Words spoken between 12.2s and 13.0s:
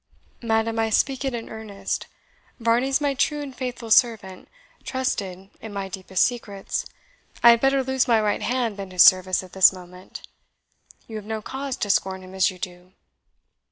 him as you do."